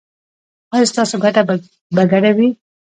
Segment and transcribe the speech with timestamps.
[0.73, 1.41] ایا ستاسو ګټه
[1.95, 2.47] به ګډه وي؟